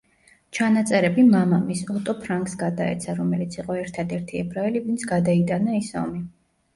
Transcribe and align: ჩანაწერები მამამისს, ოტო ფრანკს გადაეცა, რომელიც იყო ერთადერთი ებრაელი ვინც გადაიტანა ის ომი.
ჩანაწერები 0.57 1.25
მამამისს, 1.33 1.83
ოტო 1.99 2.15
ფრანკს 2.23 2.55
გადაეცა, 2.61 3.15
რომელიც 3.19 3.57
იყო 3.59 3.75
ერთადერთი 3.81 4.41
ებრაელი 4.47 4.81
ვინც 4.87 5.05
გადაიტანა 5.13 5.77
ის 5.81 5.91
ომი. 6.03 6.23